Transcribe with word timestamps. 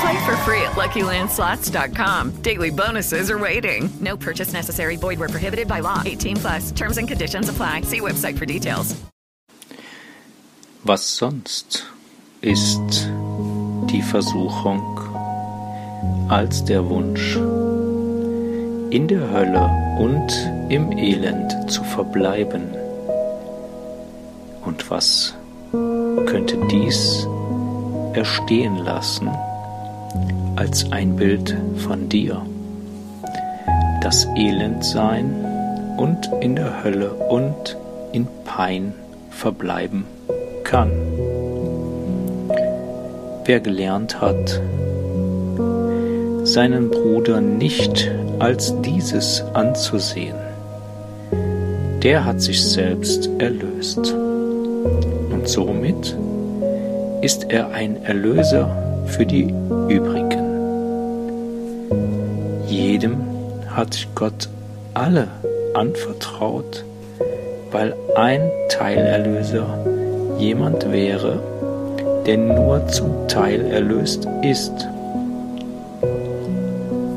Play 0.00 0.26
for 0.26 0.36
free 0.44 0.62
at 0.62 0.76
LuckyLandSlots.com. 0.76 2.42
Daily 2.42 2.70
bonuses 2.70 3.30
are 3.30 3.38
waiting. 3.38 3.90
No 4.00 4.16
purchase 4.16 4.52
necessary. 4.52 4.96
Void 4.96 5.18
where 5.18 5.28
prohibited 5.28 5.66
by 5.66 5.80
law. 5.80 6.02
18 6.04 6.36
plus. 6.36 6.70
Terms 6.70 6.98
and 6.98 7.08
conditions 7.08 7.48
apply. 7.48 7.82
See 7.82 8.00
website 8.00 8.38
for 8.38 8.46
details. 8.46 8.94
Was 10.84 11.02
sonst 11.02 11.84
ist 12.40 13.10
die 13.90 14.00
Versuchung 14.00 14.80
als 16.30 16.64
der 16.64 16.88
Wunsch, 16.88 17.36
in 18.94 19.08
der 19.08 19.28
Hölle 19.30 19.68
und 19.98 20.32
im 20.70 20.92
Elend 20.96 21.70
zu 21.70 21.82
verbleiben? 21.82 22.74
Und 24.64 24.88
was 24.90 25.34
könnte 25.72 26.56
dies 26.70 27.26
erstehen 28.14 28.76
lassen 28.78 29.28
als 30.56 30.90
ein 30.92 31.16
Bild 31.16 31.56
von 31.76 32.08
dir? 32.08 32.42
Das 34.00 34.26
Elend 34.36 34.84
sein 34.84 35.44
und 35.96 36.30
in 36.40 36.56
der 36.56 36.82
Hölle 36.84 37.10
und 37.12 37.76
in 38.12 38.26
Pein 38.44 38.94
verbleiben 39.30 40.04
kann. 40.64 40.90
Wer 43.44 43.60
gelernt 43.60 44.20
hat, 44.20 44.60
seinen 46.44 46.90
Bruder 46.90 47.40
nicht 47.40 48.10
als 48.38 48.74
dieses 48.82 49.42
anzusehen, 49.54 50.36
der 52.02 52.24
hat 52.24 52.40
sich 52.40 52.62
selbst 52.64 53.28
erlöst. 53.38 54.14
Und 55.30 55.48
somit 55.48 56.16
ist 57.22 57.50
er 57.50 57.70
ein 57.70 58.04
Erlöser 58.04 58.87
für 59.08 59.26
die 59.26 59.52
übrigen. 59.88 60.44
Jedem 62.66 63.16
hat 63.68 64.06
Gott 64.14 64.48
alle 64.94 65.28
anvertraut, 65.74 66.84
weil 67.70 67.94
ein 68.14 68.50
Teilerlöser 68.68 69.66
jemand 70.38 70.90
wäre, 70.90 71.40
der 72.26 72.36
nur 72.38 72.86
zum 72.88 73.26
Teil 73.28 73.66
erlöst 73.70 74.28
ist. 74.42 74.72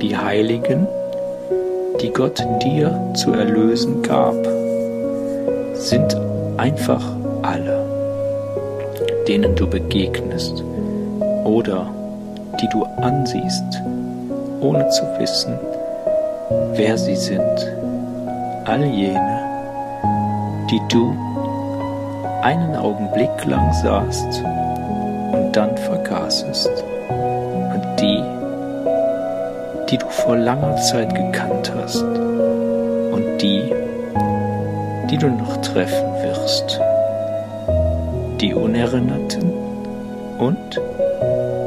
Die 0.01 0.15
Heiligen, 0.15 0.87
die 2.01 2.11
Gott 2.11 2.43
dir 2.63 3.13
zu 3.15 3.33
erlösen 3.33 4.01
gab, 4.01 4.35
sind 5.73 6.15
einfach 6.57 7.03
alle, 7.41 7.85
denen 9.27 9.55
du 9.55 9.67
begegnest 9.67 10.63
oder 11.43 11.87
die 12.59 12.67
du 12.69 12.83
ansiehst, 13.01 13.81
ohne 14.61 14.87
zu 14.89 15.03
wissen, 15.17 15.57
wer 16.73 16.97
sie 16.97 17.15
sind. 17.15 17.75
All 18.65 18.83
jene, 18.83 19.39
die 20.69 20.81
du 20.89 21.15
einen 22.41 22.75
Augenblick 22.75 23.45
lang 23.45 23.71
sahst 23.73 24.43
und 25.31 25.51
dann 25.53 25.75
vergaßest. 25.77 26.69
Und 27.09 27.83
die, 27.99 28.23
die 29.89 29.97
du 29.97 30.07
vor 30.07 30.37
langer 30.37 30.75
Zeit 30.77 31.13
gekannt 31.13 31.71
hast. 31.75 32.03
Und 32.03 33.37
die, 33.41 33.71
die 35.09 35.17
du 35.17 35.27
noch 35.27 35.57
treffen 35.57 36.13
wirst. 36.23 36.79
Die 38.39 38.53
Unerinnerten 38.53 39.53
und 40.39 40.81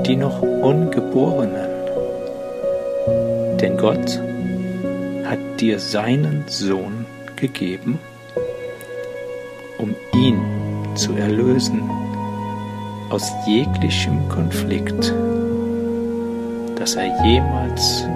die 0.07 0.17
noch 0.17 0.43
Ungeborenen. 0.43 1.71
Denn 3.61 3.77
Gott 3.77 4.21
hat 5.25 5.39
dir 5.61 5.79
seinen 5.79 6.45
Sohn 6.47 7.07
gegeben, 7.37 7.99
um 9.79 9.95
ihn 10.15 10.41
zu 10.95 11.15
erlösen 11.17 11.91
aus 13.11 13.31
jeglichem 13.47 14.29
Konflikt, 14.29 15.13
das 16.77 16.97
er 16.97 17.25
jemals. 17.25 18.07